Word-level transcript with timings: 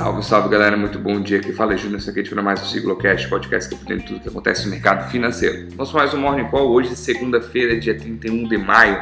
Salve, 0.00 0.22
salve 0.24 0.48
galera, 0.48 0.78
muito 0.78 0.98
bom 0.98 1.20
dia. 1.20 1.36
Aqui 1.36 1.52
fala 1.52 1.76
Júnior, 1.76 2.00
aqui 2.00 2.22
para 2.22 2.42
mais 2.42 2.62
um 2.62 2.64
Ciclocast, 2.64 3.28
podcast 3.28 3.68
que 3.68 3.82
aprende 3.82 4.06
tudo 4.06 4.20
que 4.20 4.30
acontece 4.30 4.64
no 4.64 4.70
mercado 4.70 5.10
financeiro. 5.10 5.68
Vamos 5.76 5.92
mais 5.92 6.14
um 6.14 6.20
Morning 6.22 6.48
Call 6.48 6.70
hoje, 6.70 6.96
segunda-feira, 6.96 7.78
dia 7.78 7.94
31 7.94 8.48
de 8.48 8.56
maio. 8.56 8.98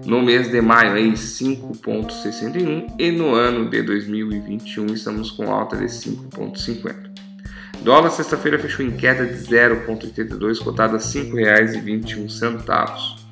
no 0.05 0.21
mês 0.23 0.51
de 0.51 0.61
maio 0.61 0.99
em 0.99 1.13
5,61 1.13 2.95
e 2.99 3.13
no 3.13 3.35
ano 3.35 3.71
de 3.71 3.81
2021 3.83 4.87
estamos 4.87 5.31
com 5.31 5.53
alta 5.53 5.77
de 5.77 5.85
5,50. 5.85 7.13
Dólar 7.83 8.11
sexta-feira 8.11 8.59
fechou 8.59 8.85
em 8.85 8.91
queda 8.93 9.25
de 9.27 9.45
0,82, 9.45 10.59
cotado 10.59 10.97
a 10.97 10.99
R$ 10.99 11.05
5,21. 11.05 13.23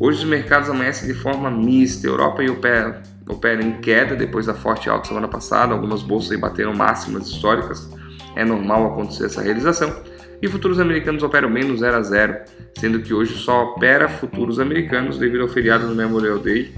Hoje 0.00 0.18
os 0.18 0.24
mercados 0.24 0.70
amanhecem 0.70 1.08
de 1.08 1.14
forma 1.14 1.50
mista. 1.50 2.06
Europa 2.06 2.40
e 2.42 2.48
opera, 2.48 3.02
opera 3.28 3.64
em 3.64 3.80
queda 3.80 4.14
depois 4.14 4.46
da 4.46 4.54
forte 4.54 4.88
alta 4.88 5.08
semana 5.08 5.26
passada. 5.26 5.72
Algumas 5.72 6.02
bolsas 6.02 6.38
bateram 6.38 6.72
máximas 6.74 7.28
históricas. 7.28 7.90
É 8.36 8.44
normal 8.44 8.92
acontecer 8.92 9.26
essa 9.26 9.42
realização 9.42 9.92
e 10.40 10.48
futuros 10.48 10.78
americanos 10.78 11.22
operam 11.22 11.48
menos 11.48 11.80
0 11.80 11.96
a 11.96 12.02
0, 12.02 12.38
sendo 12.78 13.00
que 13.00 13.12
hoje 13.12 13.34
só 13.34 13.64
opera 13.64 14.08
futuros 14.08 14.60
americanos 14.60 15.18
devido 15.18 15.42
ao 15.42 15.48
feriado 15.48 15.88
do 15.88 15.94
Memorial 15.94 16.38
Day, 16.38 16.72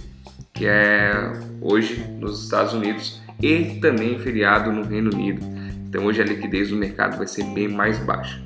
que 0.52 0.66
é 0.66 1.12
hoje 1.60 2.04
nos 2.18 2.44
Estados 2.44 2.72
Unidos, 2.72 3.20
e 3.42 3.78
também 3.80 4.18
feriado 4.18 4.72
no 4.72 4.82
Reino 4.82 5.10
Unido. 5.12 5.40
Então 5.88 6.04
hoje 6.04 6.22
a 6.22 6.24
liquidez 6.24 6.70
do 6.70 6.76
mercado 6.76 7.16
vai 7.16 7.26
ser 7.26 7.44
bem 7.44 7.68
mais 7.68 7.98
baixa. 7.98 8.40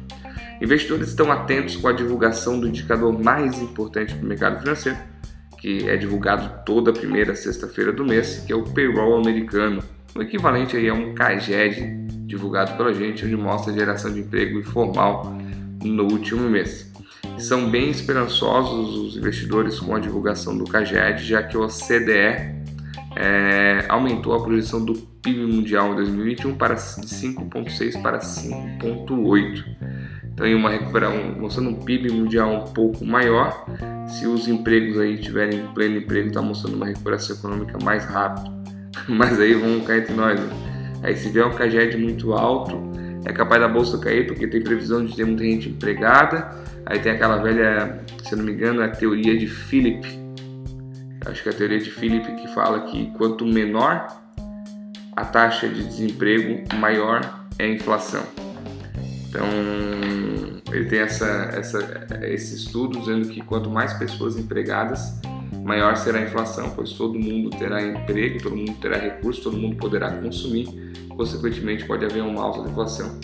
Investidores 0.61 1.09
estão 1.09 1.31
atentos 1.31 1.77
com 1.77 1.89
a 1.89 1.93
divulgação 1.93 2.59
do 2.59 2.67
indicador 2.67 3.13
mais 3.23 3.61
importante 3.61 4.15
para 4.15 4.25
o 4.25 4.29
mercado 4.29 4.61
financeiro, 4.61 4.99
que 5.61 5.89
é 5.89 5.97
divulgado 5.97 6.65
toda 6.65 6.93
primeira 6.93 7.35
sexta-feira 7.35 7.93
do 7.93 8.05
mês, 8.05 8.45
que 8.47 8.53
é 8.53 8.57
o 8.57 8.63
payroll 8.63 9.19
americano, 9.19 9.83
o 10.15 10.23
equivalente 10.23 10.77
aí 10.77 10.89
a 10.89 10.95
um 10.95 11.15
CAGED 11.15 12.14
divulgado 12.27 12.77
pela 12.77 12.93
gente, 12.93 13.25
onde 13.25 13.37
mostra 13.37 13.73
a 13.73 13.77
geração 13.77 14.13
de 14.13 14.21
emprego 14.21 14.59
informal 14.59 15.37
no 15.83 16.05
último 16.05 16.49
mês. 16.49 16.93
São 17.39 17.71
bem 17.71 17.91
esperançosos 17.91 18.97
os 18.97 19.17
investidores 19.17 19.81
com 19.81 19.95
a 19.95 19.99
divulgação 19.99 20.57
do 20.57 20.65
CAGED, 20.65 21.25
já 21.25 21.43
que 21.43 21.57
o 21.57 21.67
CDE 21.67 22.55
é, 23.17 23.85
aumentou 23.89 24.35
a 24.35 24.43
projeção 24.43 24.85
do 24.85 24.95
PIB 24.95 25.47
mundial 25.47 25.93
em 25.93 25.97
2021 25.97 26.55
para 26.57 26.75
de 26.75 26.81
5,6 26.81 28.03
para 28.03 28.19
5,8. 28.19 29.65
Então, 30.33 30.47
uma 30.57 30.71
recuperação, 30.71 31.37
mostrando 31.39 31.71
um 31.71 31.75
PIB 31.75 32.11
mundial 32.11 32.53
um 32.53 32.73
pouco 32.73 33.05
maior. 33.05 33.65
Se 34.09 34.27
os 34.27 34.49
empregos 34.49 34.99
aí 34.99 35.17
tiverem 35.19 35.65
pleno 35.75 35.99
emprego, 35.99 36.29
está 36.29 36.43
mostrando 36.43 36.75
uma 36.75 36.87
recuperação 36.87 37.37
econômica 37.37 37.79
mais 37.83 38.05
rápida. 38.05 38.53
Mas 39.09 39.41
aí 39.41 39.55
vamos 39.55 39.87
cair 39.87 40.03
entre 40.03 40.15
nós. 40.15 40.41
Né? 40.41 40.64
Aí 41.05 41.15
se 41.17 41.29
vier 41.29 41.47
um 41.47 41.51
CAGED 41.51 41.99
muito 41.99 42.33
alto, 42.33 42.81
é 43.27 43.33
capaz 43.33 43.61
da 43.61 43.69
bolsa 43.69 43.99
cair, 43.99 44.27
porque 44.27 44.47
tem 44.47 44.63
previsão 44.63 45.05
de 45.05 45.15
ter 45.15 45.27
muita 45.27 45.45
gente 45.45 45.69
empregada. 45.69 46.51
Aí 46.87 46.99
tem 46.99 47.13
aquela 47.13 47.37
velha, 47.37 48.01
se 48.25 48.35
não 48.35 48.43
me 48.43 48.53
engano, 48.53 48.83
a 48.83 48.89
teoria 48.89 49.37
de 49.39 49.47
Philip. 49.47 50.07
Acho 51.27 51.43
que 51.43 51.49
é 51.51 51.53
a 51.53 51.55
teoria 51.55 51.79
de 51.79 51.91
Philip 51.91 52.27
que 52.37 52.49
fala 52.49 52.81
que 52.87 53.11
quanto 53.19 53.45
menor 53.47 54.07
a 55.17 55.25
taxa 55.25 55.69
de 55.69 55.85
desemprego, 55.85 56.65
maior 56.77 57.47
é 57.59 57.65
a 57.65 57.69
inflação. 57.69 58.25
Então, 59.29 59.47
ele 60.73 60.87
tem 60.87 61.01
essa, 61.01 61.51
essa, 61.55 61.79
esse 62.23 62.57
estudo 62.57 62.99
dizendo 62.99 63.29
que 63.29 63.41
quanto 63.43 63.71
mais 63.71 63.93
pessoas 63.95 64.37
empregadas, 64.37 65.21
maior 65.65 65.97
será 65.97 66.19
a 66.19 66.23
inflação, 66.23 66.71
pois 66.71 66.93
todo 66.93 67.19
mundo 67.19 67.51
terá 67.51 67.83
emprego, 67.83 68.43
todo 68.43 68.57
mundo 68.57 68.75
terá 68.81 68.99
recursos, 68.99 69.43
todo 69.43 69.57
mundo 69.57 69.77
poderá 69.77 70.11
consumir, 70.11 70.67
consequentemente 71.17 71.85
pode 71.85 72.05
haver 72.05 72.23
uma 72.23 72.43
alta 72.43 72.69
inflação. 72.69 73.19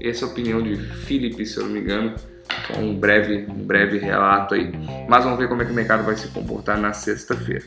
Essa 0.00 0.24
é 0.24 0.28
a 0.28 0.30
opinião 0.30 0.62
de 0.62 0.76
Philip, 0.76 1.44
se 1.46 1.56
eu 1.58 1.64
não 1.64 1.70
me 1.70 1.80
engano, 1.80 2.14
só 2.66 2.78
um 2.78 2.94
breve, 2.98 3.46
um 3.48 3.64
breve 3.64 3.98
relato 3.98 4.54
aí. 4.54 4.72
Mas 5.08 5.24
vamos 5.24 5.38
ver 5.38 5.48
como 5.48 5.62
é 5.62 5.64
que 5.64 5.70
o 5.70 5.74
mercado 5.74 6.04
vai 6.04 6.16
se 6.16 6.28
comportar 6.28 6.78
na 6.80 6.92
sexta-feira. 6.92 7.64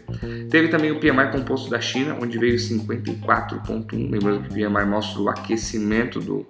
Teve 0.50 0.68
também 0.68 0.92
o 0.92 1.00
PMI 1.00 1.32
composto 1.32 1.70
da 1.70 1.80
China, 1.80 2.18
onde 2.22 2.38
veio 2.38 2.56
54,1. 2.56 4.12
Lembrando 4.12 4.44
que 4.44 4.50
o 4.50 4.54
PMI 4.54 4.86
mostra 4.86 5.22
o 5.22 5.30
aquecimento 5.30 6.20
do, 6.20 6.46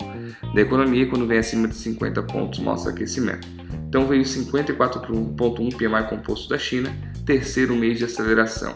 da 0.53 0.61
economia 0.61 1.07
quando 1.07 1.27
vem 1.27 1.37
acima 1.37 1.67
de 1.67 1.75
50 1.75 2.23
pontos 2.23 2.59
mostra 2.59 2.91
aquecimento. 2.91 3.47
Então 3.87 4.07
veio 4.07 4.23
54,1 4.23 5.75
PMI 5.75 6.09
composto 6.09 6.49
da 6.49 6.57
China, 6.57 6.93
terceiro 7.25 7.75
mês 7.75 7.97
de 7.97 8.05
aceleração. 8.05 8.75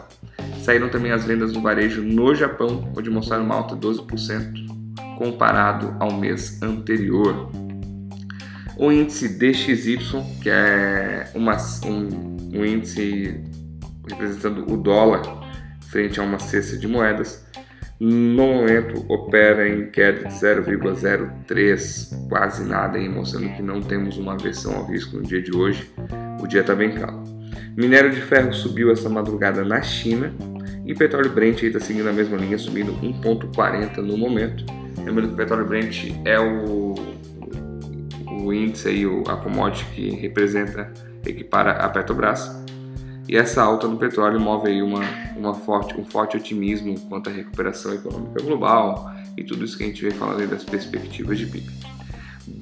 Saíram 0.70 0.88
também 0.88 1.10
as 1.10 1.24
vendas 1.24 1.52
do 1.52 1.60
varejo 1.60 2.00
no 2.00 2.32
Japão, 2.32 2.92
onde 2.96 3.10
mostraram 3.10 3.44
uma 3.44 3.56
alta 3.56 3.74
de 3.74 3.80
12% 3.84 4.68
comparado 5.18 5.96
ao 5.98 6.12
mês 6.12 6.62
anterior. 6.62 7.50
O 8.76 8.92
índice 8.92 9.36
DXY, 9.36 9.98
que 10.40 10.48
é 10.48 11.28
uma, 11.34 11.56
um, 11.84 12.56
um 12.56 12.64
índice 12.64 13.40
representando 14.08 14.72
o 14.72 14.76
dólar 14.76 15.22
frente 15.88 16.20
a 16.20 16.22
uma 16.22 16.38
cesta 16.38 16.76
de 16.76 16.86
moedas, 16.86 17.44
no 17.98 18.46
momento 18.46 19.04
opera 19.12 19.68
em 19.68 19.90
queda 19.90 20.28
de 20.28 20.34
0,03, 20.36 22.28
quase 22.28 22.62
nada, 22.62 22.96
aí, 22.96 23.08
mostrando 23.08 23.52
que 23.56 23.60
não 23.60 23.82
temos 23.82 24.18
uma 24.18 24.34
aversão 24.34 24.76
ao 24.76 24.86
risco 24.86 25.16
no 25.16 25.24
dia 25.24 25.42
de 25.42 25.50
hoje. 25.52 25.90
O 26.40 26.46
dia 26.46 26.60
está 26.60 26.76
bem 26.76 26.92
calmo. 26.92 27.24
Minério 27.76 28.12
de 28.12 28.20
ferro 28.20 28.52
subiu 28.52 28.92
essa 28.92 29.08
madrugada 29.08 29.64
na 29.64 29.82
China 29.82 30.32
e 30.90 30.94
petróleo 30.94 31.30
Brent 31.30 31.62
está 31.62 31.78
seguindo 31.78 32.08
a 32.08 32.12
mesma 32.12 32.36
linha, 32.36 32.58
subindo 32.58 32.92
1,40 32.94 33.98
no 33.98 34.18
momento. 34.18 34.64
Lembrando 34.98 35.28
que 35.28 35.34
o 35.34 35.36
petróleo 35.36 35.64
Brent 35.64 36.12
é 36.24 36.40
o, 36.40 36.94
o 38.28 38.52
índice 38.52 38.88
aí, 38.88 39.04
a 39.28 39.36
commodity 39.36 39.84
que 39.94 40.10
representa, 40.10 40.92
equipara 41.24 41.74
a 41.74 41.88
Petrobras. 41.88 42.50
E 43.28 43.36
essa 43.36 43.62
alta 43.62 43.86
no 43.86 43.98
petróleo 43.98 44.40
move 44.40 44.66
aí 44.66 44.82
uma, 44.82 45.02
uma 45.36 45.54
forte, 45.54 45.94
um 45.96 46.04
forte 46.04 46.36
otimismo 46.36 46.98
quanto 47.08 47.30
à 47.30 47.32
recuperação 47.32 47.94
econômica 47.94 48.42
global 48.42 49.14
e 49.36 49.44
tudo 49.44 49.64
isso 49.64 49.78
que 49.78 49.84
a 49.84 49.86
gente 49.86 50.02
vem 50.02 50.10
falando 50.10 50.40
aí 50.40 50.48
das 50.48 50.64
perspectivas 50.64 51.38
de 51.38 51.46
PIB. 51.46 51.70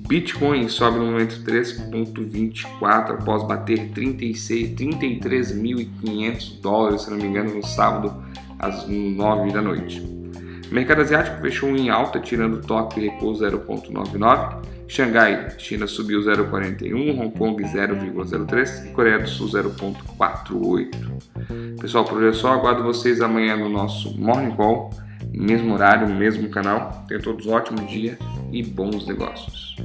Bitcoin 0.08 0.68
sobe 0.68 0.98
no 0.98 1.06
momento 1.06 1.40
3.24 1.44 3.20
após 3.20 3.46
bater 3.46 3.90
36, 3.90 4.74
33.500 4.74 6.60
dólares, 6.60 7.02
se 7.02 7.10
não 7.10 7.18
me 7.18 7.24
engano, 7.24 7.54
no 7.54 7.64
sábado 7.64 8.24
às 8.58 8.88
9 8.88 9.52
da 9.52 9.62
noite. 9.62 10.00
O 10.00 10.74
mercado 10.74 11.00
asiático 11.00 11.40
fechou 11.40 11.70
em 11.70 11.88
alta, 11.88 12.20
tirando 12.20 12.60
Tóquio 12.60 13.02
e 13.02 13.08
recuo 13.08 13.32
0.99. 13.32 14.62
Xangai, 14.86 15.50
China 15.58 15.86
subiu 15.86 16.20
0,41, 16.20 17.18
Hong 17.18 17.30
Kong 17.36 17.62
0,03 17.62 18.86
e 18.86 18.92
Coreia 18.92 19.18
do 19.18 19.28
Sul 19.28 19.48
0,48. 19.48 21.78
Pessoal, 21.80 22.04
por 22.04 22.18
hoje 22.18 22.28
é 22.28 22.40
só. 22.40 22.52
Aguardo 22.52 22.82
vocês 22.82 23.20
amanhã 23.20 23.56
no 23.56 23.68
nosso 23.68 24.18
Morning 24.18 24.54
Call, 24.56 24.90
mesmo 25.38 25.72
horário, 25.74 26.08
mesmo 26.08 26.48
canal. 26.48 27.04
Tenham 27.06 27.22
todos 27.22 27.46
um 27.46 27.52
ótimo 27.52 27.86
dia 27.86 28.18
e 28.52 28.62
bons 28.62 29.06
negócios. 29.06 29.76